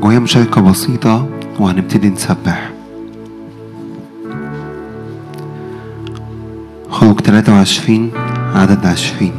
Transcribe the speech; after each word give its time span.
جوايا 0.00 0.18
مشاركة 0.18 0.60
بسيطة 0.60 1.28
وهنبتدي 1.60 2.10
نسبح 2.10 2.70
خروج 6.90 7.20
23 7.20 8.10
عدد 8.54 8.86
20 8.86 9.32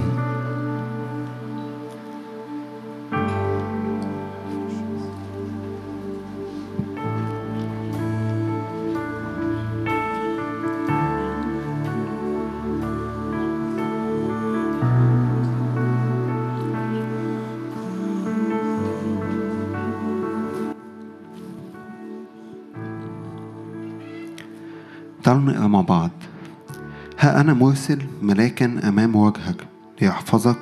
مرسل 27.53 27.99
ملاكا 28.21 28.89
أمام 28.89 29.15
وجهك 29.15 29.67
ليحفظك 30.01 30.57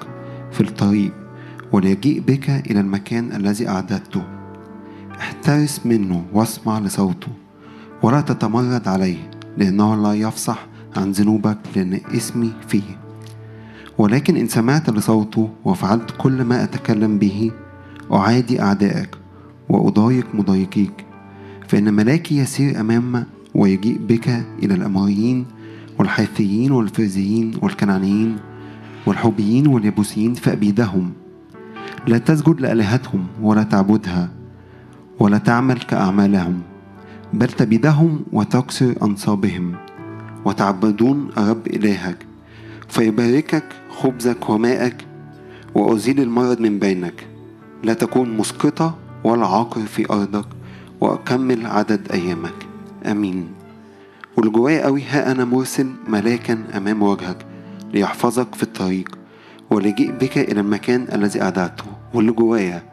في 0.52 0.62
الطريق 0.62 1.14
وليجيء 1.72 2.20
بك 2.20 2.50
إلى 2.50 2.80
المكان 2.80 3.32
الذي 3.36 3.68
أعددته. 3.68 4.24
احترس 5.20 5.86
منه 5.86 6.26
واسمع 6.34 6.80
لصوته 6.80 7.28
ولا 8.04 8.22
تتمرد 8.22 8.88
عليه 8.88 9.32
لأنه 9.58 10.04
لا 10.04 10.14
يفصح 10.14 10.66
عن 10.96 11.12
ذنوبك 11.12 11.58
لأن 11.76 12.00
اسمي 12.14 12.52
فيه. 12.68 12.98
ولكن 13.98 14.38
إن 14.38 14.48
سمعت 14.48 14.90
لصوته 14.90 15.50
وفعلت 15.66 16.12
كل 16.18 16.44
ما 16.44 16.64
أتكلم 16.64 17.18
به 17.18 17.52
أعادي 18.14 18.62
أعدائك 18.62 19.16
وأضايق 19.70 20.28
مضايقيك. 20.34 21.06
فإن 21.68 21.94
ملاكي 21.94 22.38
يسير 22.38 22.80
أمام 22.80 23.26
ويجيء 23.56 23.98
بك 23.98 24.30
إلى 24.64 24.74
الأموريين 24.74 25.46
والحيثيين 26.02 26.72
والفرزيين 26.72 27.54
والكنعانيين 27.62 28.38
والحوبيين 29.06 29.68
واليبوسيين 29.68 30.34
فأبيدهم. 30.34 31.12
لا 32.08 32.18
تسجد 32.18 32.62
لآلهتهم 32.62 33.28
ولا 33.42 33.64
تعبدها 33.64 34.30
ولا 35.20 35.38
تعمل 35.38 35.78
كأعمالهم 35.78 36.62
بل 37.34 37.48
تبيدهم 37.48 38.20
وتكسر 38.34 38.96
أنصابهم. 39.04 39.76
وتعبدون 40.46 41.30
الرب 41.38 41.68
إلهك 41.68 42.26
فيباركك 42.90 43.66
خبزك 43.90 44.50
وماءك 44.50 45.06
وأزيل 45.76 46.20
المرض 46.20 46.60
من 46.62 46.80
بينك. 46.80 47.28
لا 47.84 47.94
تكون 47.94 48.38
مسقطة 48.38 48.98
ولا 49.24 49.48
عاقر 49.48 49.82
في 49.82 50.10
أرضك 50.10 50.48
وأكمل 51.02 51.66
عدد 51.66 52.12
أيامك. 52.12 52.68
آمين. 53.06 53.61
واللي 54.38 54.52
جوايا 54.52 54.86
قوي 54.86 55.04
ها 55.04 55.32
أنا 55.32 55.46
مرسل 55.46 55.92
ملاكا 56.08 56.64
أمام 56.78 57.04
وجهك 57.04 57.46
ليحفظك 57.94 58.56
في 58.56 58.64
الطريق 58.64 59.10
وليجيء 59.70 60.12
بك 60.12 60.38
إلى 60.38 60.60
المكان 60.62 61.08
الذي 61.14 61.42
أعددته. 61.42 61.84
واللي 62.14 62.32
جوايا 62.32 62.84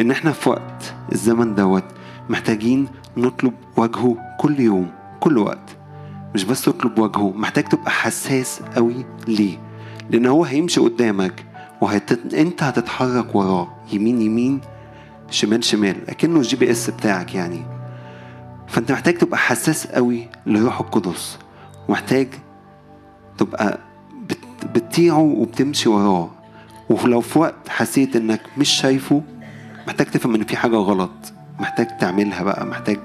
إن 0.00 0.10
إحنا 0.10 0.32
في 0.32 0.48
وقت 0.48 0.94
الزمن 1.12 1.54
دوت 1.54 1.84
محتاجين 2.28 2.88
نطلب 3.16 3.52
وجهه 3.76 4.16
كل 4.40 4.60
يوم 4.60 4.90
كل 5.20 5.38
وقت. 5.38 5.76
مش 6.34 6.44
بس 6.44 6.62
تطلب 6.64 6.98
وجهه 6.98 7.32
محتاج 7.36 7.64
تبقى 7.64 7.90
حساس 7.90 8.60
قوي 8.76 9.04
ليه؟ 9.28 9.58
لأن 10.10 10.26
هو 10.26 10.44
هيمشي 10.44 10.80
قدامك 10.80 11.44
وهت... 11.80 12.34
أنت 12.34 12.62
هتتحرك 12.62 13.34
وراه 13.34 13.68
يمين 13.92 14.22
يمين 14.22 14.60
شمال 15.30 15.64
شمال 15.64 16.10
أكنه 16.10 16.36
ال 16.36 16.56
GPS 16.56 16.90
بتاعك 16.90 17.34
يعني. 17.34 17.62
فانت 18.72 18.92
محتاج 18.92 19.14
تبقى 19.18 19.38
حساس 19.38 19.86
قوي 19.86 20.28
لروح 20.46 20.80
القدس. 20.80 21.38
ومحتاج 21.88 22.28
تبقى 23.38 23.78
بت... 24.28 24.38
بتطيعه 24.74 25.18
وبتمشي 25.18 25.88
وراه. 25.88 26.30
ولو 26.90 27.20
في 27.20 27.38
وقت 27.38 27.68
حسيت 27.68 28.16
انك 28.16 28.40
مش 28.58 28.68
شايفه 28.68 29.22
محتاج 29.86 30.06
تفهم 30.06 30.34
ان 30.34 30.44
في 30.44 30.56
حاجة 30.56 30.76
غلط. 30.76 31.10
محتاج 31.60 31.96
تعملها 31.98 32.42
بقى. 32.42 32.66
محتاج 32.66 32.98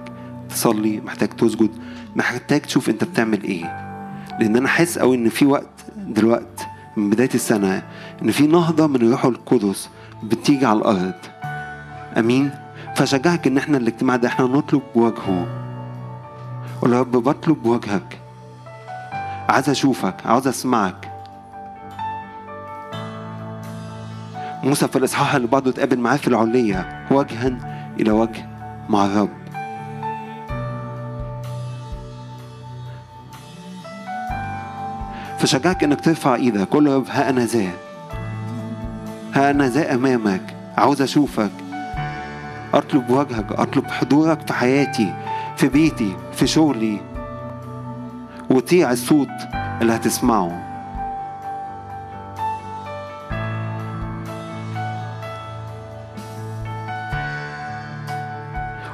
تصلي. 0.50 1.02
محتاج 1.02 1.30
تسجد. 1.30 1.70
محتاج 2.16 2.62
تشوف 2.62 2.90
انت 2.90 3.04
بتعمل 3.04 3.44
إيه. 3.44 3.64
لأن 4.40 4.56
أنا 4.56 4.68
حاسس 4.68 5.00
قوي 5.00 5.16
ان 5.16 5.30
في 5.30 5.46
وقت 5.46 5.86
دلوقتي 5.98 6.66
من 6.98 7.10
بداية 7.10 7.30
السنة 7.34 7.84
ان 8.22 8.32
في 8.32 8.48
نهضة 8.48 8.88
من 8.88 8.96
الروح 8.96 9.26
القدس 9.26 9.90
بتيجي 10.24 10.66
على 10.66 10.80
الأرض. 10.80 11.14
أمين؟ 12.18 12.52
فشجعك 12.96 13.48
إن 13.48 13.58
إحنا 13.58 13.78
الاجتماع 13.78 14.16
ده 14.16 14.28
إحنا 14.28 14.46
نطلب 14.46 14.82
وجهه. 14.96 15.57
قول 16.82 16.94
يا 16.94 17.00
رب 17.00 17.12
بطلب 17.12 17.66
وجهك. 17.66 18.20
عايز 19.50 19.70
أشوفك 19.70 20.16
عاوز 20.26 20.48
أسمعك. 20.48 21.12
موسى 24.64 24.88
في 24.88 24.96
الإصحاح 24.96 25.36
اللي 25.36 25.48
بعده 25.48 25.72
اتقابل 25.72 26.00
معاه 26.00 26.18
في 26.18 26.28
العليه 26.28 27.06
وجها 27.12 27.58
إلى 28.00 28.12
وجه 28.12 28.46
مع 28.90 29.06
الرب. 29.06 29.30
فشجعك 35.40 35.84
إنك 35.84 36.02
ترفع 36.02 36.36
إيدك 36.36 36.76
له 36.76 36.92
يا 36.92 36.96
رب 36.98 37.08
ها 37.10 37.30
أنا 37.30 37.46
ذا. 37.46 37.72
ها 39.34 39.52
أنا 39.52 39.68
ذا 39.68 39.96
أمامك 39.96 40.56
عاوز 40.78 41.02
أشوفك. 41.02 41.52
أطلب 42.74 43.10
وجهك 43.10 43.52
أطلب 43.52 43.88
حضورك 43.88 44.48
في 44.48 44.54
حياتي. 44.54 45.27
في 45.58 45.68
بيتي 45.68 46.16
في 46.34 46.48
شغلي. 46.48 47.02
وطيع 48.50 48.92
الصوت 48.92 49.28
اللي 49.82 49.96
هتسمعه. 49.96 50.64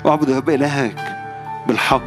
اعبد 0.06 0.30
رب 0.30 0.50
إلهك 0.50 1.18
بالحق. 1.68 2.02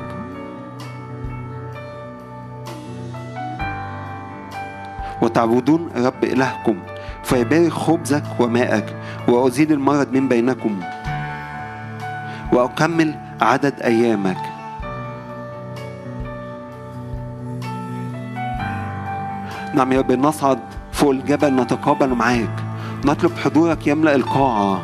وتعبدون 5.22 5.90
رب 5.96 6.24
إلهكم 6.24 6.78
فيبارك 7.24 7.72
خبزك 7.72 8.24
وماءك 8.40 8.96
وأزيل 9.28 9.72
المرض 9.72 10.12
من 10.12 10.28
بينكم. 10.28 10.80
وأكمل 12.52 13.14
عدد 13.40 13.80
أيامك. 13.80 14.45
نعم 19.76 19.92
يا 19.92 19.98
رب 19.98 20.12
نصعد 20.12 20.58
فوق 20.92 21.10
الجبل 21.10 21.56
نتقابل 21.56 22.08
معاك. 22.08 22.64
نطلب 23.04 23.32
حضورك 23.44 23.86
يملأ 23.86 24.14
القاعة. 24.14 24.82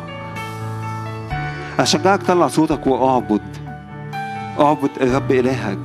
أشجعك 1.79 2.23
طلع 2.23 2.47
صوتك 2.47 2.87
وأعبد. 2.87 3.41
أعبد 4.59 4.89
الرب 5.01 5.31
إلهك. 5.31 5.79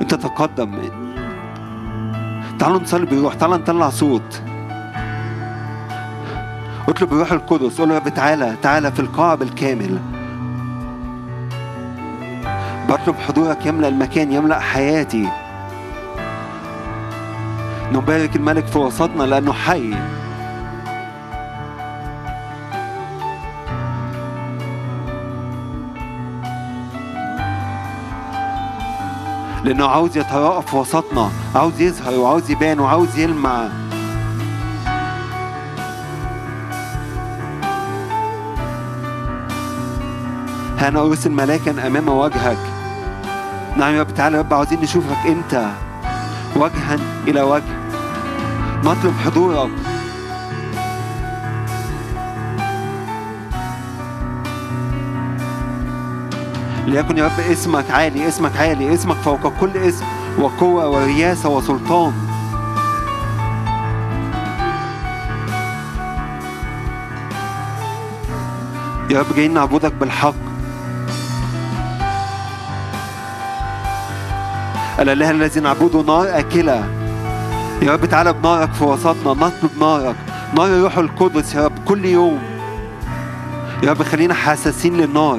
أنت 0.00 0.14
تقدم. 0.14 0.78
تعالوا 2.58 2.80
نصلي 2.80 3.06
بالروح 3.06 3.34
تعالوا 3.34 3.56
نطلع 3.56 3.90
صوت. 3.90 4.42
اطلب 6.88 7.12
الروح 7.12 7.32
القدس. 7.32 7.80
قول 7.80 7.90
يا 7.90 7.98
رب 7.98 8.08
تعالى. 8.08 8.56
تعالى 8.62 8.92
في 8.92 9.00
القاعة 9.00 9.34
بالكامل. 9.34 9.98
بطلب 12.90 13.16
حضورك 13.16 13.66
يملأ 13.66 13.88
المكان 13.88 14.32
يملأ 14.32 14.60
حياتي. 14.60 15.28
نبارك 17.92 18.36
الملك 18.36 18.66
في 18.66 18.78
وسطنا 18.78 19.22
لأنه 19.22 19.52
حي. 19.52 19.94
لأنه 29.64 29.86
عاوز 29.86 30.16
يتراءى 30.16 30.62
في 30.62 30.76
وسطنا 30.76 31.30
عاوز 31.54 31.80
يظهر 31.80 32.18
وعاوز 32.18 32.50
يبان 32.50 32.80
وعاوز 32.80 33.18
يلمع. 33.18 33.68
أنا 40.88 41.00
أرسل 41.00 41.30
ملاكا 41.32 41.86
أمام 41.86 42.08
وجهك. 42.08 42.79
نعم 43.80 43.94
يا 43.94 44.00
رب. 44.00 44.14
تعالى 44.14 44.36
يا 44.36 44.42
رب 44.42 44.54
عاوزين 44.54 44.80
نشوفك 44.80 45.26
أنت 45.26 45.66
وجها 46.56 46.96
إلى 47.28 47.42
وجه. 47.42 47.62
نطلب 48.84 49.14
حضورك. 49.24 49.70
ليكن 56.86 57.18
يا 57.18 57.24
رب 57.24 57.40
اسمك 57.40 57.90
عالي 57.90 58.28
اسمك 58.28 58.56
عالي 58.56 58.94
اسمك 58.94 59.16
فوق 59.16 59.52
كل 59.60 59.76
اسم 59.76 60.04
وقوة 60.38 60.88
ورياسة 60.88 61.48
وسلطان. 61.48 62.12
يا 69.10 69.20
رب 69.20 69.34
جايين 69.36 69.54
نعبدك 69.54 69.92
بالحق. 69.92 70.49
الإله 75.00 75.30
الذي 75.30 75.60
نعبده 75.60 76.02
نار 76.02 76.38
آكلة. 76.38 76.84
يا 77.82 77.92
رب 77.92 78.04
تعالى 78.06 78.32
بنارك 78.32 78.72
في 78.72 78.84
وسطنا 78.84 79.46
نطلب 79.46 79.70
نارك. 79.80 80.16
نار 80.56 80.66
الروح 80.66 80.98
القدس 80.98 81.54
يا 81.54 81.64
رب 81.64 81.72
كل 81.88 82.04
يوم. 82.04 82.38
يا 83.82 83.90
رب 83.90 84.02
خلينا 84.02 84.34
حساسين 84.34 84.96
للنار. 84.96 85.38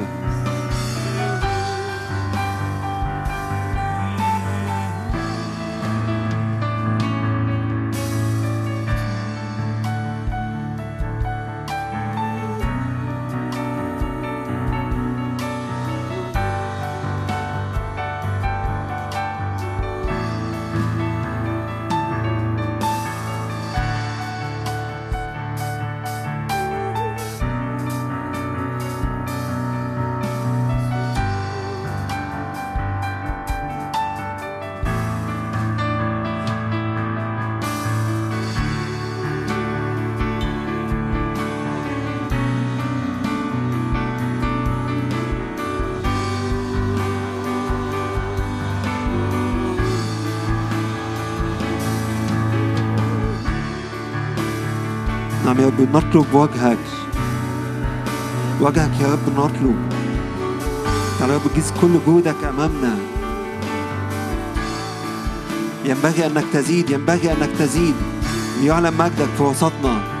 نطلب 55.92 56.34
وجهك 56.34 56.78
وجهك 58.60 59.00
يا 59.00 59.12
رب 59.12 59.28
نطلب 59.36 59.92
يا 61.20 61.26
رب 61.26 61.54
جيز 61.54 61.72
كل 61.80 61.98
جهودك 62.06 62.44
أمامنا. 62.44 62.98
ينبغي 65.84 66.26
أنك 66.26 66.44
تزيد 66.52 66.90
ينبغي 66.90 67.32
أنك 67.32 67.50
تزيد. 67.58 67.94
ليعلم 68.60 68.98
مجدك 68.98 69.28
في 69.36 69.42
وسطنا. 69.42 70.11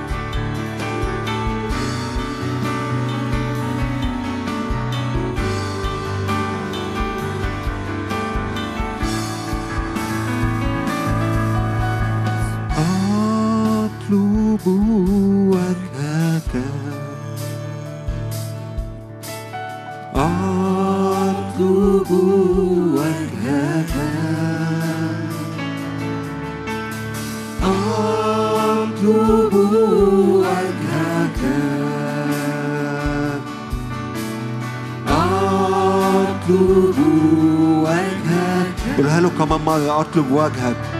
outlook 40.02 40.28
work 40.30 40.52
hub 40.54 40.91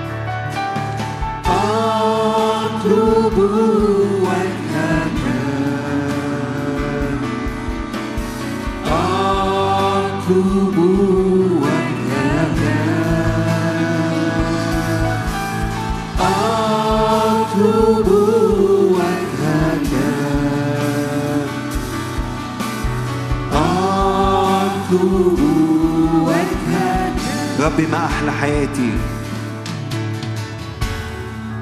ربي 27.72 27.86
ما 27.86 28.04
أحلى 28.04 28.32
حياتي. 28.32 28.92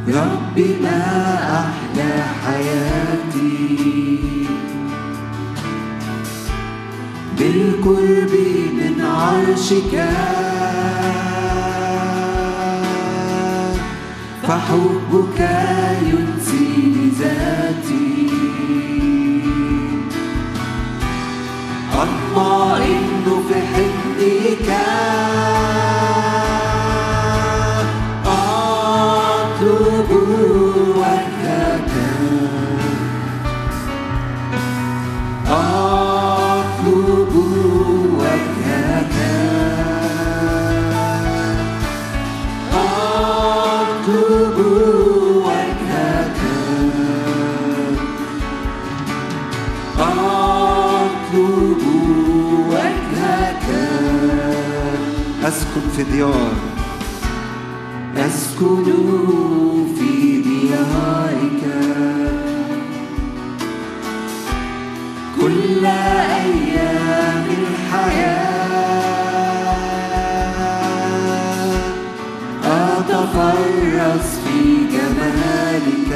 ربي 0.09 0.77
ما 0.83 1.03
أحلى 1.61 2.25
حياتي. 2.45 3.79
بالقرب 7.39 8.35
من 8.73 9.05
عرشك. 9.05 9.95
فحبك 14.43 15.41
ينسي 16.03 17.11
ذاتي 17.21 18.31
أطمئن 21.95 23.27
في 23.49 23.55
حضنك. 23.73 25.00
في 56.01 56.13
ديار. 56.13 56.53
أسكن 58.17 58.85
في 59.99 60.43
ديارك. 60.43 61.63
كل 65.41 65.87
أيام 65.87 67.47
الحياة 67.61 68.61
أتفرس 72.65 74.29
في 74.45 74.59
جمالك. 74.93 76.11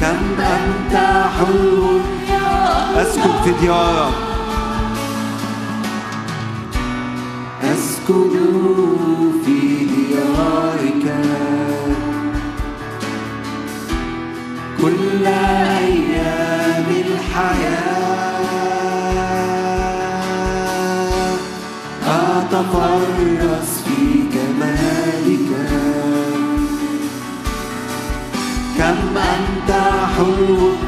كم 0.00 0.40
أنت 0.40 0.94
حلو. 1.38 2.00
أسكن 2.96 3.32
في 3.44 3.52
ديارك. 3.60 4.27
أسكن 8.08 9.42
في 9.44 9.84
ديارك 9.84 11.04
كل 14.82 15.26
أيام 15.26 16.86
الحياة 17.06 17.98
أتفرس 22.06 23.70
في 23.84 24.00
جمالك. 24.34 25.50
كم 28.78 29.18
أنت 29.18 29.70
حلو 30.16 30.87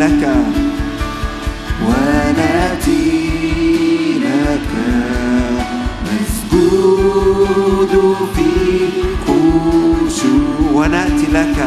لك 0.00 0.28
ونأتي 1.86 3.30
لك 4.24 4.70
نسجد 6.06 7.92
في 8.34 8.50
خشوع 9.26 10.70
ونأتي 10.72 11.26
لك 11.32 11.58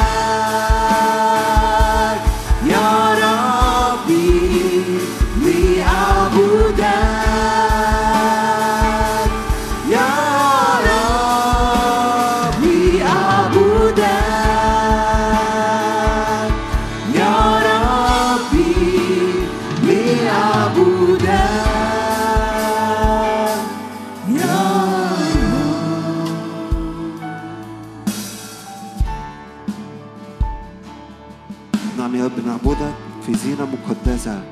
نعم 32.06 32.16
يا 32.16 32.24
رب 32.24 32.46
نعبدك 32.46 32.94
في 33.26 33.34
زينة 33.34 33.66
مقدسة. 33.66 34.42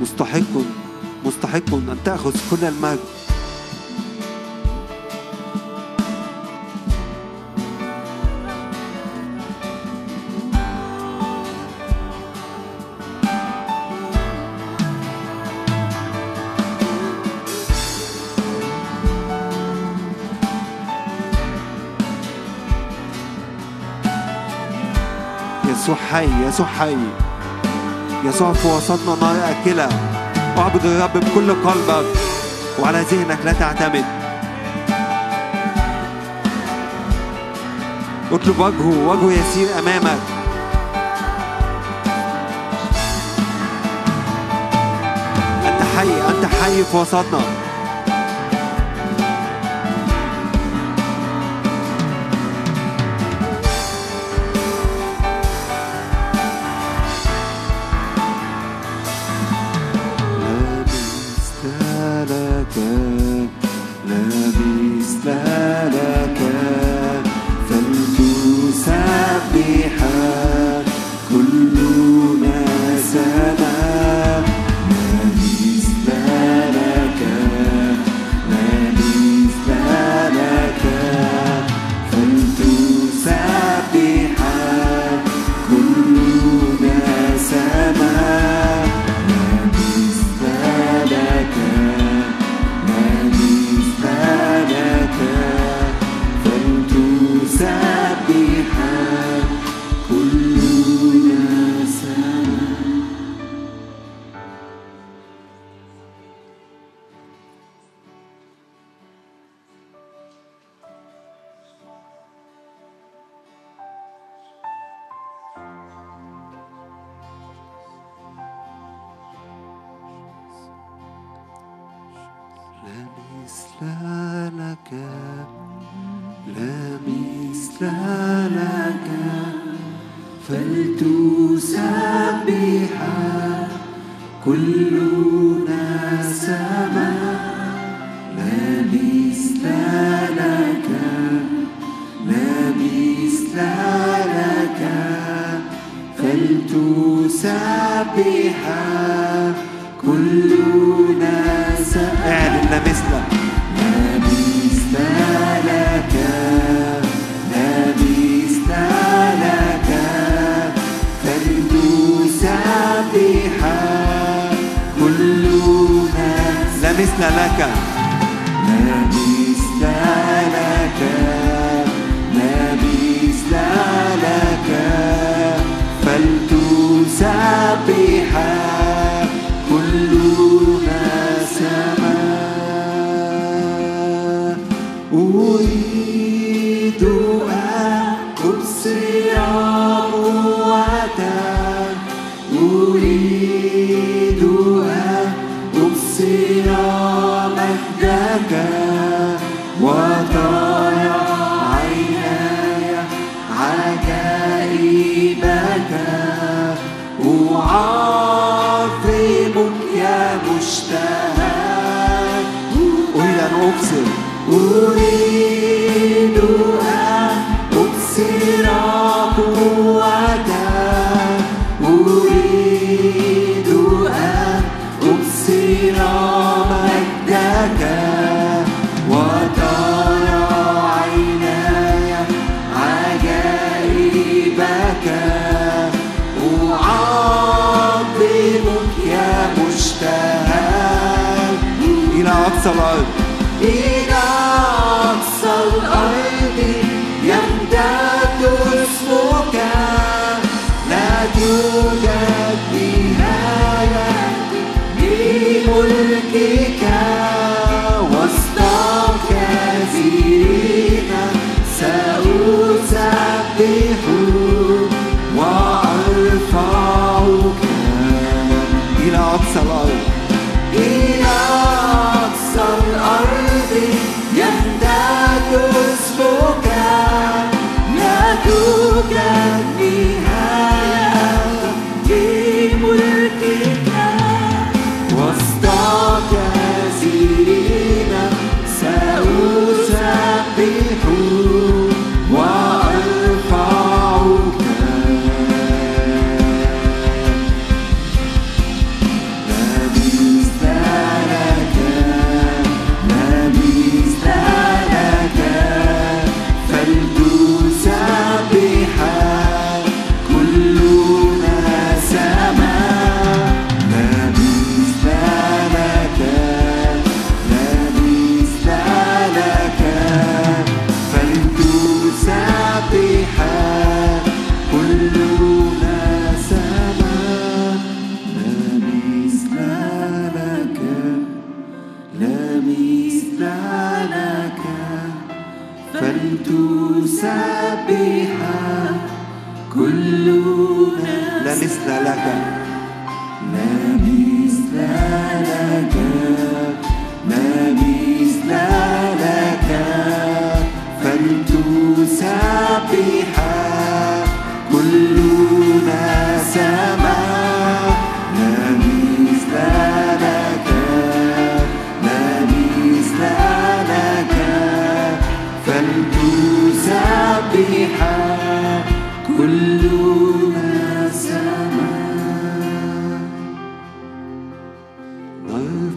مستحق 0.00 0.54
مستحق 1.24 1.74
أن 1.74 1.98
تأخذ 2.04 2.36
كل 2.50 2.64
المجد. 2.64 3.21
يسوع 25.92 26.06
حي 26.10 26.46
يسوع 26.46 26.66
حي 26.66 26.96
يسوع 28.24 28.52
في 28.52 28.68
وسطنا 28.68 29.16
نار 29.20 29.36
أكلة. 29.50 29.88
اعبد 30.58 30.84
الرب 30.86 31.12
بكل 31.12 31.50
قلبك 31.50 32.06
وعلى 32.78 33.00
ذهنك 33.00 33.38
لا 33.44 33.52
تعتمد. 33.52 34.04
اطلب 38.32 38.58
وجهه 38.58 39.08
وجهه 39.08 39.32
يسير 39.32 39.78
أمامك. 39.78 40.18
أنت 45.66 45.82
حي 45.96 46.12
أنت 46.28 46.44
حي 46.62 46.84
في 46.84 46.96
وسطنا. 46.96 47.40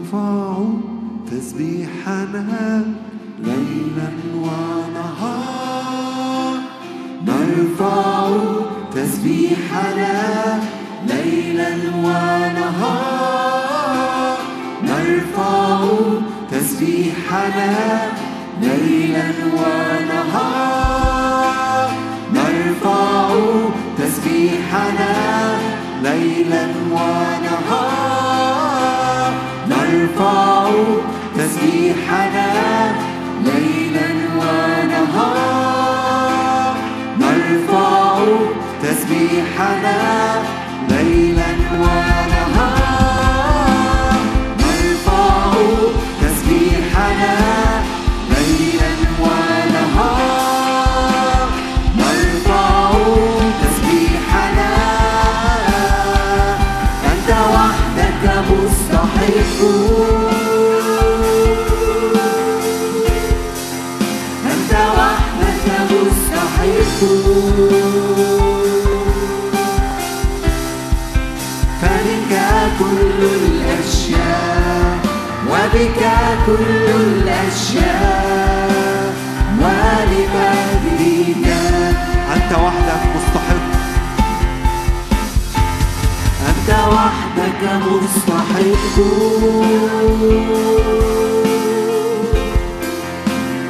نرفع 0.06 0.56
تسبيحنا 1.30 2.84
ليلا 3.38 4.10
ونهار 4.36 5.76
نرفع 7.26 8.30
تسبيحنا 8.94 10.60
ليلا 11.06 11.70
ونهار 12.04 13.16
نرفع 14.82 15.80
تسبيحنا 16.50 17.72
ليلا 18.62 19.28
ونهار 19.54 20.65
نرفع 30.16 30.70
تسبيحنا 31.36 32.48
ليلا 33.44 34.08
ونهارا 34.36 35.54
نرفع 37.20 38.18
تسبيحنا 38.82 39.96
ليلا 40.88 41.50
ونهارا 41.72 42.25
وبك 75.76 76.02
كل 76.46 76.88
الأشياء 77.00 78.70
ولمجدك 79.60 81.46
أنت 82.34 82.52
وحدك 82.52 83.02
مستحق. 83.16 83.66
أنت 86.48 86.70
وحدك 86.92 87.62
مستحق. 87.86 88.96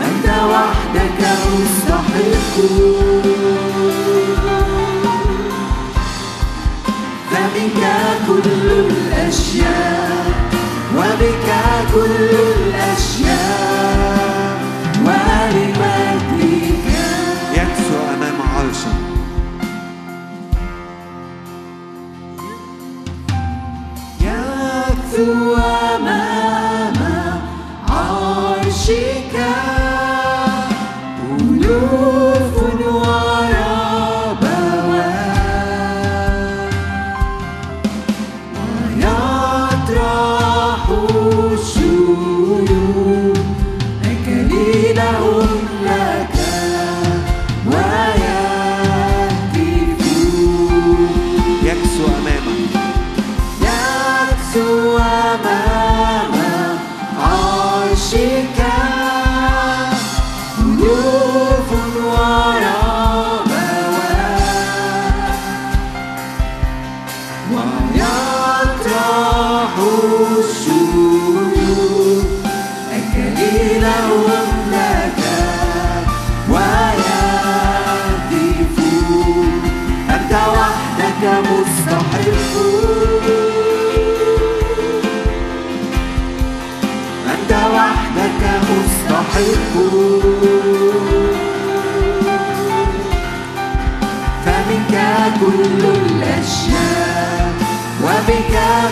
أنت 0.07 0.27
وحدك 0.51 1.23
مستحق. 1.59 2.57
فبك 7.31 7.83
كل 8.27 8.67
الأشياء. 8.71 10.06
وبك 11.17 11.49
كل 11.95 12.06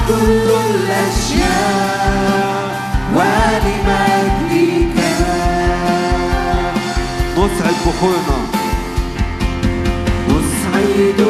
كل 0.09 0.49
الأشياء 0.71 2.65
ولمجدك. 3.17 4.99
نصعد 7.39 7.77
بخورنا 7.87 8.39
نصعد 10.29 11.21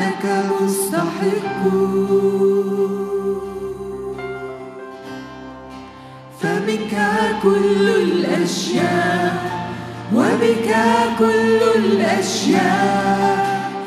وحدك 0.00 0.24
مستحق. 0.60 1.62
فمنك 6.40 6.94
كل 7.42 7.88
الأشياء 7.88 9.32
وبك 10.14 10.70
كل 11.18 11.60
الأشياء. 11.76 13.36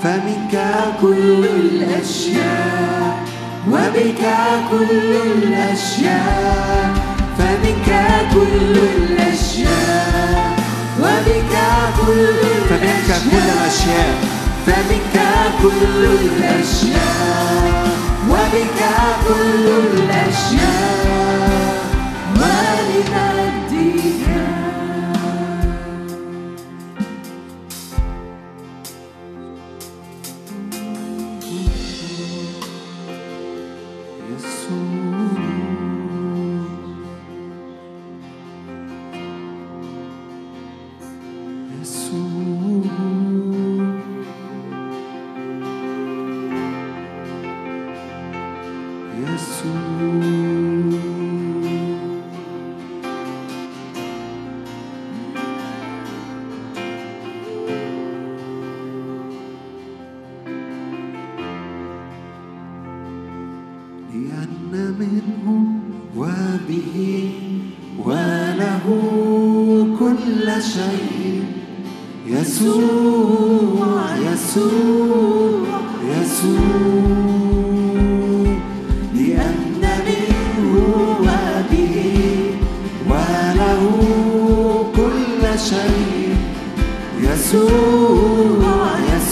فمنك 0.04 0.56
كل 1.02 1.42
الأشياء 1.46 3.24
وبك 3.72 4.24
كل 4.72 5.12
الأشياء. 5.34 6.94
فمنك 7.38 7.90
كل 8.34 8.76
الأشياء 8.98 10.54
وبك 11.00 11.56
كل 11.98 12.28
فمنك 12.70 13.10
كل 13.32 13.38
الأشياء. 13.38 14.14
فمنك 14.66 15.13
كل 15.62 16.06
الأشياء. 16.06 17.88
وبك 18.30 18.82
كل 19.28 19.66
الأشياء. 19.94 21.74
ولمجدك 22.36 24.24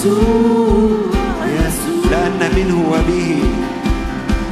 يسوع 0.02 0.90
يسوع 1.46 2.12
لأن 2.12 2.42
منه 2.56 2.78
وبه. 2.92 3.44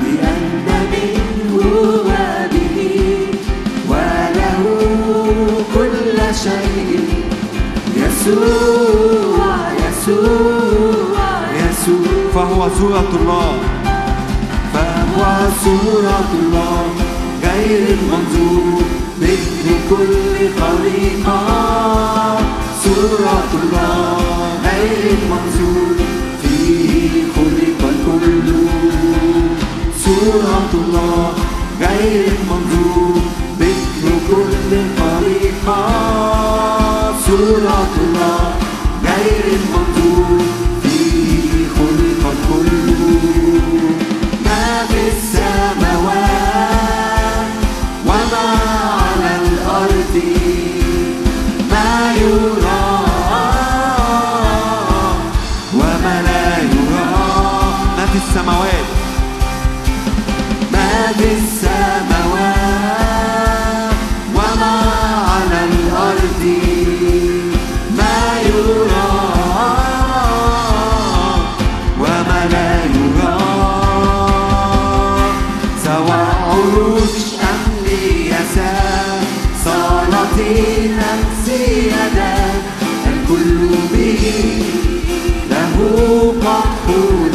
لأن 0.03 0.67
منه 0.91 1.53
وبه 2.05 2.77
وله 3.89 4.63
كل 5.75 6.35
شيء. 6.35 6.99
يسوع 7.95 9.55
يسوع 9.85 11.19
يسوع. 11.63 12.31
فهو 12.33 12.69
صورة 12.79 13.09
الله. 13.21 13.53
فهو 14.73 15.49
صورة 15.63 16.29
الله 16.41 16.83
غير 17.43 17.97
المنظور 17.97 18.81
مثل 19.21 19.65
كل 19.89 20.35
خليقة 20.61 21.39
صورة 22.83 23.49
الله. 23.63 24.18
غير 24.79 25.13
المنظور 25.23 25.95
فيه 26.41 27.23
خلق 27.35 27.81
الكل 27.89 28.53
صورة 30.05 30.69
الله 30.73 31.33
غير 31.81 32.25
المنظور 32.27 33.15
مثل 33.59 34.03
كل 34.29 34.71
خليقة 34.99 35.81
صورة 37.27 37.87
الله 38.03 38.48
أم 80.39 81.19
سيادات 81.45 82.63
الكل 83.07 83.67
به 83.93 84.23
له 85.49 85.77
قد 86.41 87.28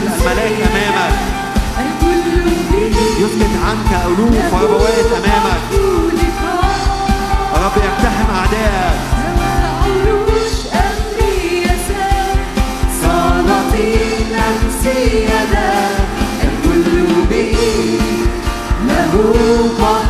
يرسل 0.00 0.38
الملاك 0.38 0.56
أمامك. 0.70 1.14
يسكت 3.20 3.54
عنك 3.64 3.90
ألوف 4.06 4.54
وربوات 4.54 5.10
أمامك. 5.18 5.62
الرب 7.54 7.76
يقتحم 7.76 8.28
أعدائك. 8.34 9.00
أم 14.34 14.56
سيادات 14.82 16.08
الكل 16.44 16.86
له 18.88 19.12
قد 19.80 20.09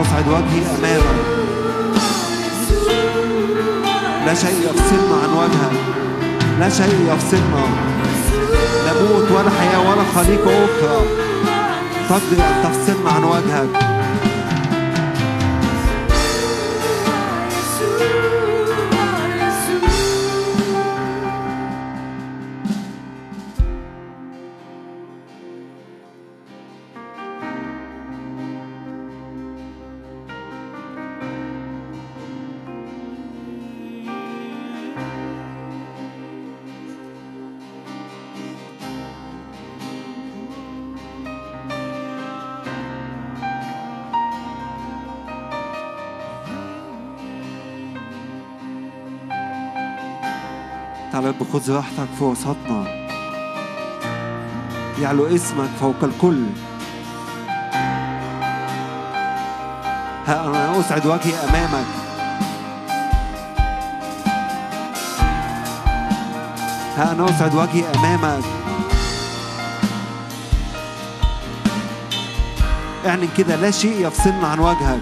أصعد 0.00 0.28
وجهي 0.28 0.62
أمامك 0.78 1.20
لا 4.26 4.34
شيء 4.34 4.58
يفصلنا 4.68 5.16
عن 5.22 5.30
وجهك 5.38 5.76
لا 6.60 6.68
شيء 6.68 7.12
يفصلنا. 7.12 7.64
لا 8.84 8.92
موت 9.02 9.30
ولا 9.30 9.50
حياة 9.50 9.80
ولا 9.90 10.04
خليقة 10.14 10.50
أخرى. 10.64 11.06
تقدر 12.08 12.44
أن 12.44 12.64
تفصلنا 12.64 13.10
عن 13.10 13.24
وجهك. 13.24 13.99
رب 51.40 51.46
خذ 51.52 51.72
راحتك 51.72 52.08
في 52.18 52.24
وسطنا 52.24 52.84
يعلو 55.02 55.26
اسمك 55.26 55.68
فوق 55.80 55.94
الكل. 56.02 56.46
ها 60.26 60.46
أنا 60.46 60.80
أسعد 60.80 61.06
وجهي 61.06 61.34
أمامك. 61.34 61.86
ها 66.96 67.12
أنا 67.12 67.30
أسعد 67.30 67.54
وجهي 67.54 67.84
أمامك. 67.94 68.44
اعلن 73.06 73.28
كده 73.38 73.56
لا 73.56 73.70
شيء 73.70 74.06
يفصلنا 74.06 74.46
عن 74.46 74.58
وجهك. 74.58 75.00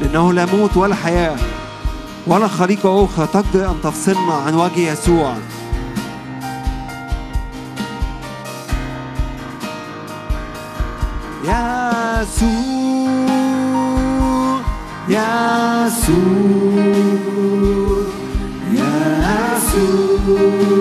لأنه 0.00 0.32
لا 0.32 0.46
موت 0.46 0.76
ولا 0.76 0.94
حياة. 0.94 1.57
ولا 2.28 2.48
خليقة 2.48 3.04
أخرى 3.04 3.26
تقدر 3.26 3.70
أن 3.70 3.76
تفصلنا 3.82 4.34
عن 4.46 4.54
وجه 4.54 4.92
يسوع. 4.92 5.34
يسوع 11.44 12.68
يسوع 15.08 16.18
يسوع. 18.72 20.77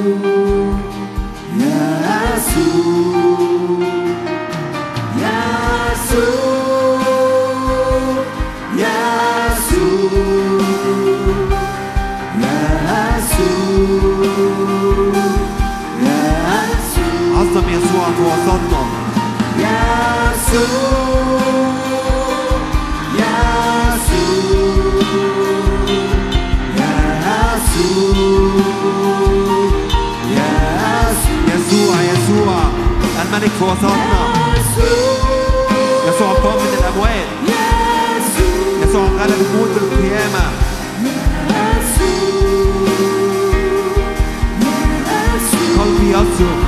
نظرنا 33.83 34.21
يسوع 36.07 36.33
قام 36.33 36.55
من 36.55 36.77
الأموات 36.79 37.27
يسوع 38.83 39.03
غلب 39.03 39.45
الموت 39.51 39.77
القيامة. 39.77 40.51
قلبي 45.79 46.09
يصرخ 46.09 46.66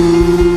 you. 0.07 0.56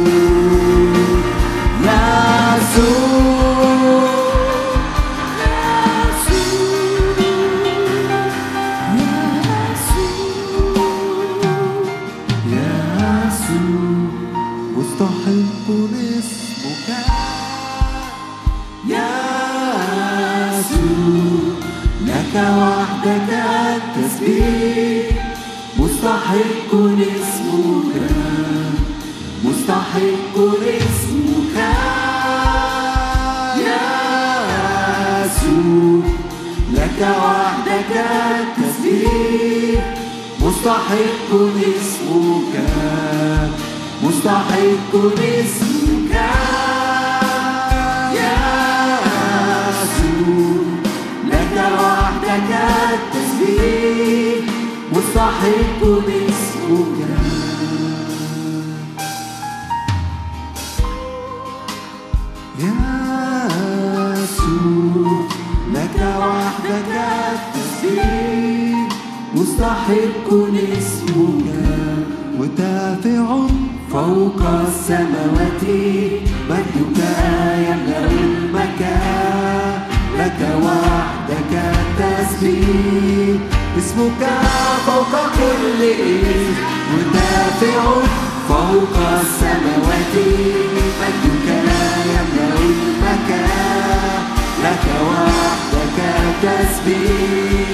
تسبيح 96.58 97.68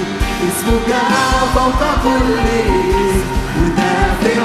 اسمك 0.47 0.89
فوق 1.55 1.81
كل 2.03 2.29
ودافع 3.59 4.43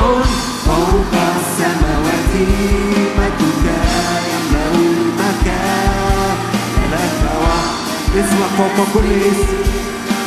فوق 0.67 1.13
السماوات. 1.37 2.33
مجدك 3.19 3.67
يملا 4.29 4.65
المكان 4.75 6.37
لك 6.93 7.23
اسمك 8.21 8.53
فوق 8.57 8.87
كل 8.95 9.11
اسم 9.31 9.53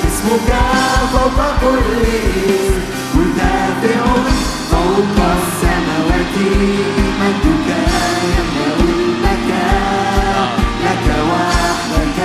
اسمك 0.07 0.49
فوق 1.13 1.39
كل 1.61 2.01
اسم 2.45 2.79
ودافع 3.15 4.01
فوق 4.71 5.17
السماوات. 5.37 6.35
مجدك 7.19 7.69
يملا 8.35 8.67
المكان 8.79 10.47
لك 10.83 11.07
وحدك. 11.29 12.19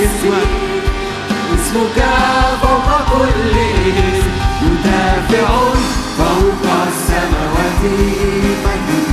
اسمك 0.00 0.79
اسمك 1.70 2.04
فوق 2.62 2.88
كل 3.12 3.50
اسم 3.50 4.30
يدافع 4.62 5.48
فوق 6.18 6.64
السماوات 6.88 7.82
مجدك 8.64 9.12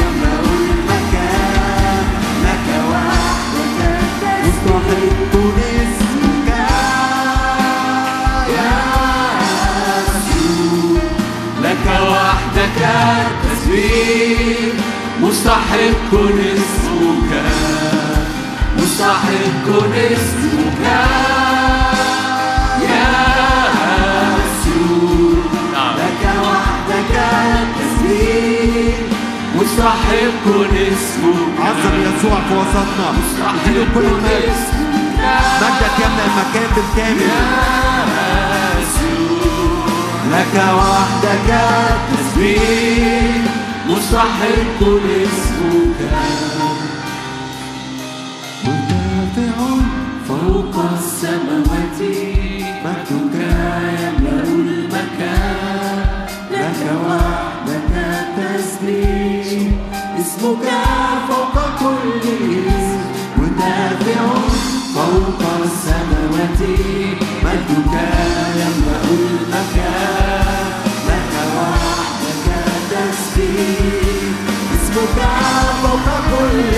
يملأ 0.00 0.40
المكان 0.70 2.04
لك 2.44 2.68
وحدك 2.90 3.80
مستحق 4.44 5.34
اسمك 5.82 6.48
يا 8.56 8.72
يسوع 10.06 11.02
لك 11.62 11.86
وحدك 12.10 12.80
التسبيح 13.26 14.74
مستحق 15.20 16.12
اسمك. 16.12 17.32
مستحق 18.78 19.66
اسمك. 19.96 21.29
مستحق 29.80 30.46
اسمك 30.74 31.60
عظم 31.60 31.94
يسوع 32.00 32.38
في 32.48 32.54
وسطنا 32.54 33.08
اديله 33.64 33.86
كل 33.94 34.04
مجدك 35.60 35.96
يملأ 35.98 36.24
المكان 36.26 36.70
بالكامل 36.76 37.30
لك 40.32 40.54
وحدك 40.76 41.48
التسبيح 41.90 43.42
مستحق 43.88 44.80
اسمك 44.82 46.00
مرتفع 48.64 49.58
فوق 50.28 50.84
السماوات 50.98 52.00
مجدك 52.84 53.34
يملأ 54.00 54.42
المكان 54.44 56.26
لك 56.50 56.82
وحدك 57.06 57.90
التسبيح 57.94 59.09
اسمك 60.20 60.66
فوق 61.28 61.56
كل 61.80 62.24
مدافع 63.38 64.22
فوق 64.94 65.40
السماوات 65.64 66.60
مجدك 67.44 67.94
يملأ 68.60 69.02
المكان 69.10 70.66
لك 71.08 71.34
وحدك 71.56 72.46
تسبيح. 72.90 74.36
اسمك 74.74 75.18
فوق 75.82 76.06
كل 76.30 76.72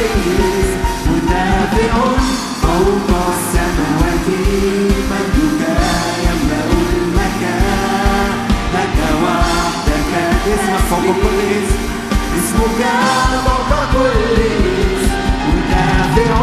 مدافع 1.06 1.94
فوق 2.62 3.10
السماوات 3.32 4.28
مجدك 5.10 5.80
يملأ 6.26 6.64
المكان. 6.70 8.30
لك 8.74 8.98
وحدك 9.22 10.12
اسمك 10.46 10.80
فوق 10.90 11.16
كل 11.22 12.01
اسمك 12.38 12.80
فوق 13.46 13.70
كل 13.92 14.36
اسم 14.42 15.12
مدافع 15.48 16.34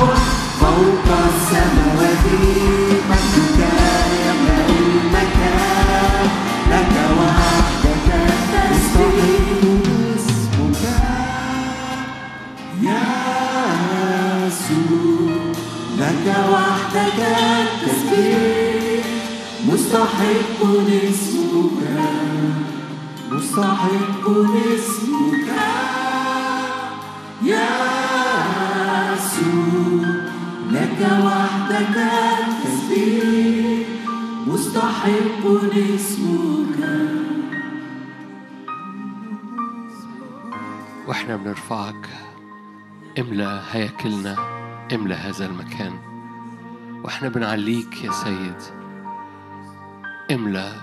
فوق 0.59 1.07
السماوات 1.27 2.25
مجدك 3.09 3.59
يملأ 4.25 4.65
المكان 4.79 6.27
لك 6.71 6.93
وحدك 7.19 8.07
مستحق 8.71 9.63
اسمك. 10.15 10.83
يا 12.81 13.03
يسوع 14.47 15.53
لك 15.99 16.25
وحدك 16.51 17.19
التسبيح 17.61 19.05
مستحق 19.67 20.59
اسمك 21.09 21.81
مستحق 23.31 24.25
اسمك 24.75 25.38
لك 30.71 31.07
وحدك 31.25 31.97
التسبيح 32.39 33.87
مستحق 34.47 35.45
اسمك. 35.73 36.79
وإحنا 41.07 41.35
بنرفعك 41.35 42.09
املى 43.19 43.61
هياكلنا 43.71 44.35
املى 44.93 45.15
هذا 45.15 45.45
المكان. 45.45 45.93
وإحنا 47.03 47.29
بنعليك 47.29 48.03
يا 48.03 48.11
سيد. 48.11 48.61
املى 50.31 50.73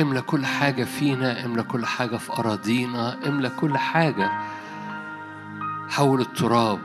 املى 0.00 0.20
كل 0.20 0.46
حاجة 0.46 0.84
فينا 0.84 1.44
املى 1.44 1.62
كل 1.62 1.86
حاجة 1.86 2.16
في 2.16 2.32
أراضينا 2.32 3.28
املى 3.28 3.50
كل 3.50 3.78
حاجة 3.78 4.30
حول 5.88 6.20
التراب. 6.20 6.80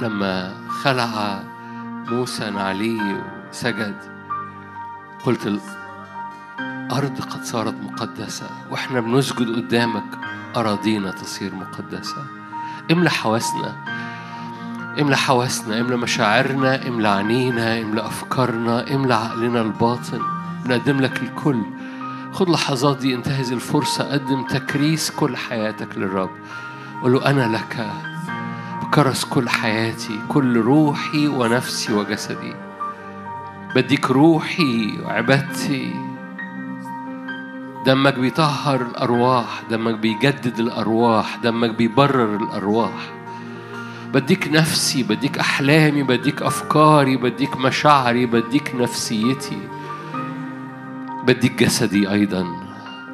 لما 0.00 0.54
خلع 0.82 1.42
موسى 2.08 2.50
نعليه 2.50 3.24
وسجد 3.50 3.96
قلت 5.24 5.46
الأرض 5.46 7.20
قد 7.20 7.44
صارت 7.44 7.74
مقدسة 7.82 8.46
وإحنا 8.70 9.00
بنسجد 9.00 9.56
قدامك 9.56 10.18
أراضينا 10.56 11.10
تصير 11.10 11.54
مقدسة. 11.54 12.24
املى 12.92 13.10
حواسنا 13.10 13.76
املى 15.00 15.16
حواسنا 15.16 15.80
املى 15.80 15.96
مشاعرنا 15.96 16.88
املى 16.88 17.08
عينينا 17.08 17.80
املى 17.80 18.06
أفكارنا 18.06 18.94
املى 18.94 19.14
عقلنا 19.14 19.60
الباطن. 19.60 20.20
بنقدم 20.64 21.00
لك 21.00 21.22
الكل. 21.22 21.62
خد 22.32 22.48
لحظات 22.48 22.98
دي 22.98 23.14
انتهز 23.14 23.52
الفرصة 23.52 24.12
قدم 24.12 24.46
تكريس 24.46 25.10
كل 25.10 25.36
حياتك 25.36 25.98
للرب. 25.98 26.30
قول 27.02 27.12
له 27.12 27.30
أنا 27.30 27.56
لك 27.56 27.90
بكرس 28.86 29.24
كل 29.24 29.48
حياتي 29.48 30.20
كل 30.28 30.60
روحي 30.60 31.28
ونفسي 31.28 31.92
وجسدي. 31.92 32.54
بديك 33.74 34.10
روحي 34.10 34.98
وعبادتي. 35.04 35.94
دمك 37.86 38.18
بيطهر 38.18 38.80
الأرواح 38.82 39.62
دمك 39.70 39.94
بيجدد 39.94 40.58
الأرواح 40.58 41.36
دمك 41.36 41.70
بيبرر 41.70 42.36
الأرواح. 42.36 43.10
بديك 44.14 44.48
نفسي 44.48 45.02
بديك 45.02 45.38
أحلامي 45.38 46.02
بديك 46.02 46.42
أفكاري 46.42 47.16
بديك 47.16 47.56
مشاعري 47.56 48.26
بديك 48.26 48.74
نفسيتي. 48.74 49.68
بديك 51.24 51.62
جسدي 51.62 52.10
أيضا. 52.10 52.46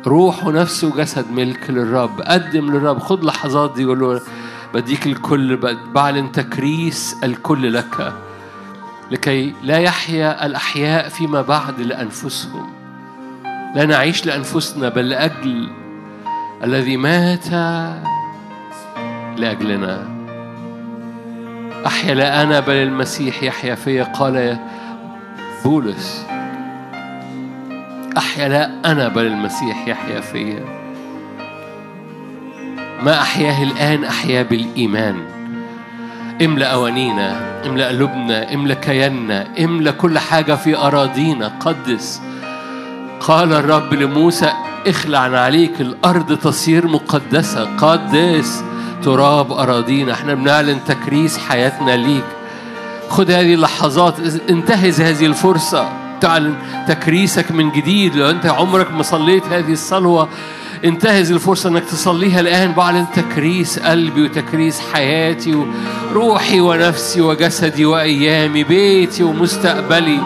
روح 0.07 0.45
ونفس 0.45 0.85
وجسد 0.85 1.31
ملك 1.31 1.71
للرب. 1.71 2.21
قدم 2.21 2.71
للرب. 2.73 2.99
خد 2.99 3.25
لحظات 3.25 3.75
دي 3.75 3.85
وقول 3.85 4.01
له 4.01 4.21
بديك 4.75 5.07
الكل 5.07 5.57
بعلن 5.95 6.33
تكريس 6.33 7.17
الكل 7.25 7.73
لك 7.73 8.13
لكي 9.11 9.55
لا 9.63 9.79
يحيا 9.79 10.47
الأحياء 10.47 11.09
فيما 11.09 11.43
بعد 11.43 11.81
لأنفسهم. 11.81 12.73
لا 13.75 13.85
نعيش 13.87 14.27
لأنفسنا 14.27 14.89
بل 14.89 15.09
لأجل 15.09 15.69
الذي 16.65 16.97
مات 16.97 17.47
لأجلنا. 19.39 20.09
أحيا 21.87 22.15
لا 22.15 22.43
أنا 22.43 22.61
بل 22.61 22.75
المسيح 22.75 23.43
يحيا 23.43 23.75
فيا 23.75 24.05
قال 24.05 24.59
بولس. 25.65 26.27
أحيا 28.17 28.49
لا 28.49 28.93
أنا 28.93 29.09
بل 29.09 29.27
المسيح 29.27 29.89
يحيا 29.89 30.21
فيا 30.21 30.82
ما 33.05 33.21
أحياه 33.21 33.63
الآن 33.63 34.05
أحيا 34.05 34.43
بالإيمان. 34.43 35.17
املأ 36.43 36.67
أوانينا 36.67 37.61
املأ 37.67 37.89
قلوبنا 37.89 38.55
املأ 38.55 38.75
كياننا 38.75 39.47
املأ 39.65 39.91
كل 39.91 40.19
حاجة 40.19 40.55
في 40.55 40.77
أراضينا. 40.77 41.53
قدس. 41.61 42.23
قال 43.21 43.53
الرب 43.53 43.95
لموسى 43.95 44.53
اخلع 44.87 45.19
عليك 45.19 45.81
الأرض 45.81 46.39
تصير 46.39 46.87
مقدسة. 46.87 47.77
قدس. 47.77 48.65
تراب 49.03 49.53
أراضينا. 49.53 50.13
إحنا 50.13 50.35
بنعلن 50.35 50.79
تكريس 50.87 51.39
حياتنا 51.39 51.97
ليك. 51.97 52.25
خد 53.09 53.31
هذه 53.31 53.55
اللحظات. 53.55 54.15
انتهز 54.51 55.01
هذه 55.01 55.27
الفرصة. 55.27 55.89
تعلن 56.21 56.55
تكريسك 56.89 57.53
من 57.53 57.71
جديد. 57.71 58.17
لو 58.17 58.31
أنت 58.31 58.47
عمرك 58.47 58.93
ما 58.93 59.03
صليت 59.03 59.45
هذه 59.47 59.73
الصلوة 59.73 60.29
انتهز 60.85 61.33
الفرصة 61.33 61.69
انك 61.69 61.85
تصليها 61.85 62.41
الآن 62.41 62.73
بعلن 62.73 63.07
تكريس 63.15 63.79
قلبي 63.79 64.23
وتكريس 64.23 64.81
حياتي 64.93 65.55
وروحي 65.55 66.61
ونفسي 66.61 67.21
وجسدي 67.21 67.85
وأيامي 67.85 68.65
بيتي 68.65 69.23
ومستقبلي. 69.23 70.21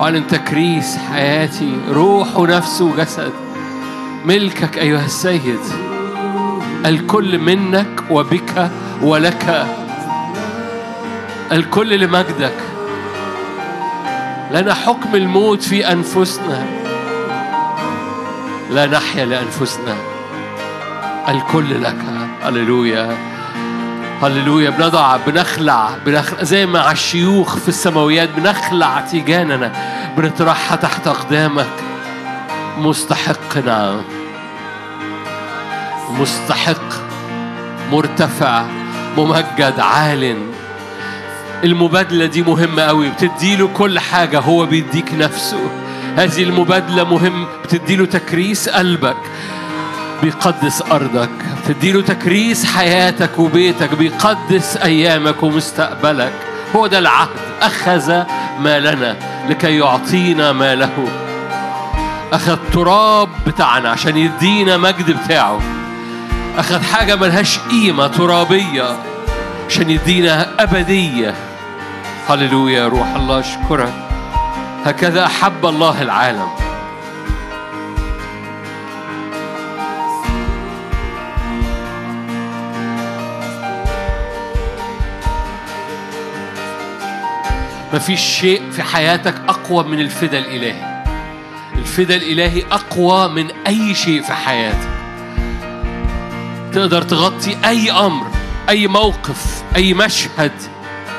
أعلن 0.00 0.26
تكريس 0.26 0.96
حياتي 0.96 1.72
روح 1.90 2.36
ونفس 2.36 2.80
وجسد. 2.80 3.32
ملكك 4.24 4.78
أيها 4.78 5.04
السيد 5.04 5.60
الكل 6.86 7.38
منك 7.38 8.04
وبك 8.10 8.70
ولك. 9.02 9.66
الكل 11.52 12.00
لمجدك. 12.00 12.56
لنا 14.50 14.74
حكم 14.74 15.14
الموت 15.14 15.62
في 15.62 15.92
أنفسنا. 15.92 16.87
لا 18.70 18.86
نحيا 18.86 19.24
لأنفسنا. 19.24 19.96
الكل 21.28 21.82
لك. 21.82 21.96
هللويا. 22.42 23.16
هللويا. 24.22 24.70
بنضع 24.70 25.16
بنخلع 25.16 25.90
بنخلع 26.06 26.42
زي 26.42 26.66
مع 26.66 26.92
الشيوخ 26.92 27.56
في 27.56 27.68
السماويات 27.68 28.28
بنخلع 28.36 29.00
تيجاننا. 29.00 29.72
بنطرحها 30.16 30.76
تحت 30.76 31.06
أقدامك. 31.06 31.70
مستحق 32.78 33.56
نعم 33.66 34.00
مستحق. 36.10 36.94
مرتفع. 37.92 38.64
ممجد. 39.16 39.80
عال. 39.80 40.36
المبادلة 41.64 42.26
دي 42.26 42.42
مهمة 42.42 42.82
قوي 42.82 43.08
بتديله 43.10 43.68
كل 43.68 43.98
حاجة. 43.98 44.40
هو 44.40 44.66
بيديك 44.66 45.14
نفسه. 45.14 45.87
هذه 46.18 46.42
المبادلة 46.42 47.04
مهم. 47.04 47.46
بتديله 47.64 48.06
تكريس 48.06 48.68
قلبك 48.68 49.16
بيقدس 50.22 50.82
أرضك. 50.82 51.30
بتديله 51.64 52.02
تكريس 52.02 52.64
حياتك 52.64 53.38
وبيتك 53.38 53.94
بيقدس 53.94 54.76
أيامك 54.76 55.42
ومستقبلك. 55.42 56.32
هو 56.76 56.86
ده 56.86 56.98
العهد. 56.98 57.28
أخذ 57.62 58.22
ما 58.60 58.80
لنا 58.80 59.16
لكي 59.48 59.76
يعطينا 59.78 60.52
ما 60.52 60.74
له. 60.74 61.08
أخذ 62.32 62.58
تراب 62.72 63.28
بتاعنا 63.46 63.90
عشان 63.90 64.16
يدينا 64.16 64.76
مجد 64.76 65.16
بتاعه. 65.24 65.60
أخذ 66.58 66.82
حاجة 66.82 67.16
ملهاش 67.16 67.58
قيمة 67.58 68.06
ترابية 68.06 68.96
عشان 69.68 69.90
يدينا 69.90 70.62
أبدية. 70.62 71.34
هللويا 72.28 72.88
روح 72.88 73.14
الله 73.14 73.40
أشكرك. 73.40 74.07
هكذا 74.84 75.26
أحب 75.26 75.66
الله 75.66 76.02
العالم. 76.02 76.48
مفيش 87.94 88.20
شيء 88.20 88.70
في 88.70 88.82
حياتك 88.82 89.34
أقوى 89.48 89.84
من 89.84 90.00
الفدا 90.00 90.38
الإلهي. 90.38 91.04
الفدا 91.78 92.16
الإلهي 92.16 92.62
أقوى 92.72 93.28
من 93.28 93.50
أي 93.66 93.94
شيء 93.94 94.22
في 94.22 94.32
حياتك. 94.32 94.88
تقدر 96.72 97.02
تغطي 97.02 97.56
أي 97.64 97.90
أمر 97.90 98.26
أي 98.68 98.86
موقف 98.86 99.62
أي 99.76 99.94
مشهد 99.94 100.52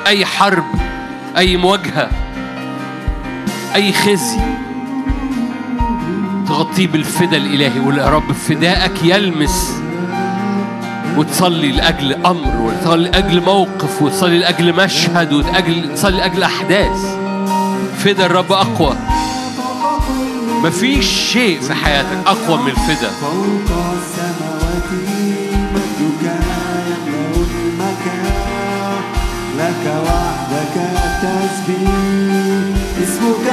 أي 0.07 0.25
حرب 0.25 0.65
أي 1.37 1.57
مواجهة. 1.57 2.09
أي 3.75 3.93
خزي 3.93 4.39
تغطيه 6.47 6.87
بالفدا 6.87 7.37
الإلهي 7.37 7.79
ولا 7.79 8.03
يا 8.03 8.09
رب 8.09 8.31
فدائك 8.31 9.03
يلمس 9.03 9.71
وتصلي 11.17 11.71
لأجل 11.71 12.13
أمر 12.25 12.61
وتصلي 12.61 13.09
لأجل 13.09 13.41
موقف 13.41 14.01
وتصلي 14.01 14.39
لأجل 14.39 14.75
مشهد 14.75 15.33
وتصلي 15.33 16.17
لأجل 16.17 16.43
أحداث. 16.43 17.15
فدا 17.97 18.25
الرب 18.25 18.51
أقوى. 18.51 18.95
مفيش 20.63 21.05
شيء 21.05 21.59
في 21.61 21.73
حياتك 21.73 22.17
أقوى 22.27 22.57
من 22.57 22.67
الفدا. 22.69 23.09
فوق 23.09 23.77
السماوات 23.97 24.89
المكان 26.09 26.43
لك 29.57 29.93
وحدك 30.05 30.75
التسبيح 30.77 32.78
اسمك 33.19 33.47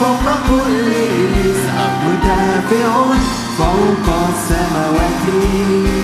فوق 0.00 0.26
كل 0.48 0.92
اسم 1.40 1.78
مدافع 2.04 2.92
فوق 3.58 4.06
السماوات 4.28 5.24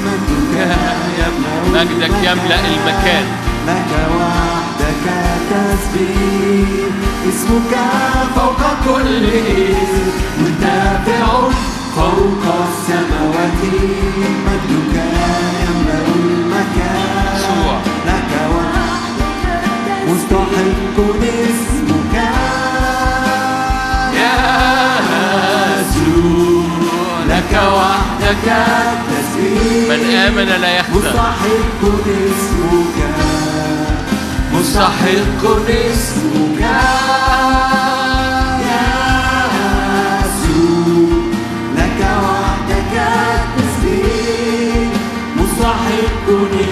مجدك 0.05 0.77
يملأ 1.19 1.85
مجدك 1.85 2.15
يملأ 2.23 2.61
المكان. 2.69 3.25
لك 3.69 3.91
وحدك 4.17 5.07
تسبيح. 5.51 6.95
اسمك 7.29 7.75
فوق 8.37 8.61
كل 8.87 9.25
اسم 9.25 10.11
مرتفع 10.41 11.27
فوق 11.97 12.45
السماوات 12.69 13.63
مجدك 14.47 14.97
يملأ 15.65 15.99
المكان. 16.17 17.41
لك 18.07 18.33
وحدك 18.55 19.45
مستحق 20.09 20.97
اسمك 21.23 21.94
لك 27.29 27.53
وحدك 27.77 28.47
التسبيح 28.49 29.89
من 29.89 30.15
آمن 30.15 30.49
لا 30.61 30.79
يخزى. 30.79 30.99
مستحق 30.99 31.83
اسمك. 32.07 32.99
مستحق 34.55 35.43
اسمك. 35.69 36.61
يا 38.71 38.85
يسوع. 40.21 41.23
لك 41.79 42.01
وحدك 42.25 42.95
التسبيح 43.35 44.89
مستحق 45.37 46.27
اسمك 46.29 46.64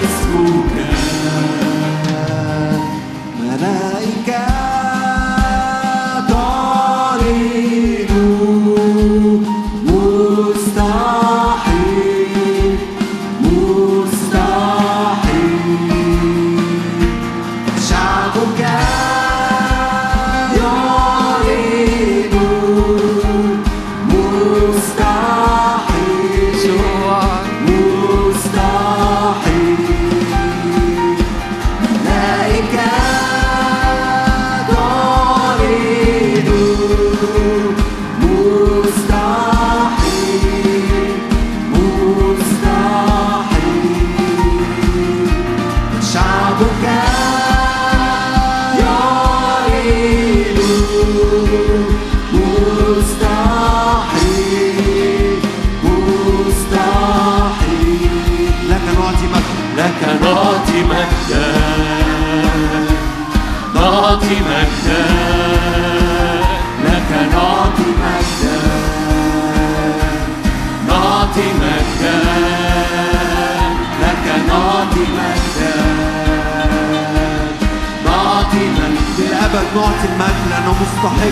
للأبد 79.19 79.67
نعطي 79.75 80.07
المجد 80.13 80.43
لأنه 80.49 80.75
مستحق 80.81 81.23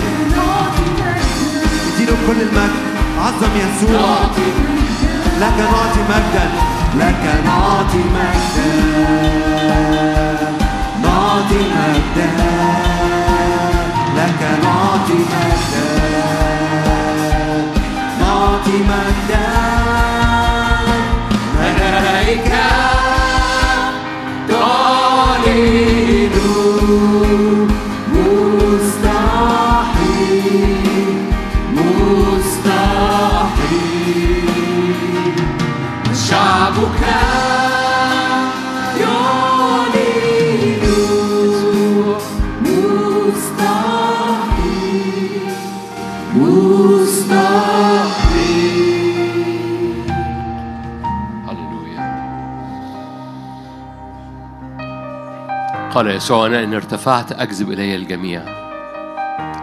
اديله 1.93 2.17
كل 2.27 2.39
المجد. 2.41 2.75
عظم 3.19 3.53
يسوع. 3.55 4.15
لك 5.41 5.57
نعطي 5.59 6.01
مجدا. 6.09 6.45
لك 6.95 7.23
نعطي 7.45 8.01
مجدا. 8.13 8.81
نعطي 11.11 11.55
مجدا 11.55 12.29
لك 14.17 14.41
نعطي 14.63 15.13
مجدا 15.13 15.85
نعطي 18.19 18.77
مجدا 18.89 19.71
قال 55.91 56.07
يسوع 56.07 56.45
أنا 56.45 56.63
إن 56.63 56.73
ارتفعت 56.73 57.31
أجذب 57.31 57.71
إلي 57.71 57.95
الجميع. 57.95 58.41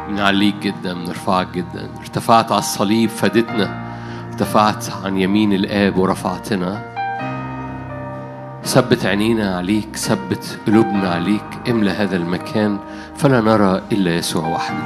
بنعليك 0.09 0.55
جدا 0.55 0.95
بنرفعك 0.95 1.49
جدا. 1.55 1.89
ارتفعت 2.01 2.53
على 2.53 2.59
الصليب 2.59 3.11
فدتنا. 3.11 3.85
ارتفعت 4.29 4.87
عن 5.05 5.18
يمين 5.18 5.53
الآب 5.53 5.97
ورفعتنا. 5.97 6.83
ثبت 8.64 9.07
عينينا 9.07 9.57
عليك 9.57 9.97
ثبت 9.97 10.59
قلوبنا 10.66 11.11
عليك. 11.11 11.68
املى 11.68 11.91
هذا 11.91 12.16
المكان 12.16 12.79
فلا 13.16 13.41
نرى 13.41 13.83
إلا 13.93 14.16
يسوع 14.16 14.49
وحده. 14.49 14.85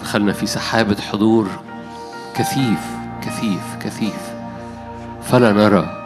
دخلنا 0.00 0.32
في 0.32 0.46
سحابة 0.46 0.96
حضور 1.12 1.48
كثيف 2.34 2.80
كثيف 3.22 3.76
كثيف. 3.80 4.30
فلا 5.22 5.52
نرى 5.52 5.96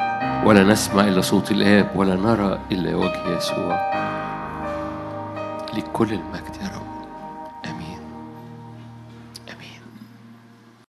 ولا 0.44 0.64
نسمع 0.64 1.02
إلا 1.02 1.20
صوت 1.20 1.50
الآب 1.50 1.90
ولا 1.94 2.16
نرى 2.16 2.58
إلا 2.72 2.96
وجه 2.96 3.36
يسوع. 3.36 3.94
لكل 5.78 6.12
المجد 6.12 6.56
يا 6.62 6.68
رب. 6.76 6.83